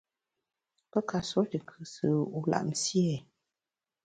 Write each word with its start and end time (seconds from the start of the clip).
Pe 0.89 0.97
nka 1.03 1.17
nsuo 1.21 1.41
tù 1.51 1.57
kùsù 1.69 2.07
wu 2.31 2.39
lap 2.51 2.63
nsié? 2.71 3.15